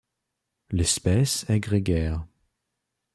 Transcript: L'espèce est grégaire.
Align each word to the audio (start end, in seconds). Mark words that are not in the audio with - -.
L'espèce 0.71 1.45
est 1.47 1.59
grégaire. 1.59 2.25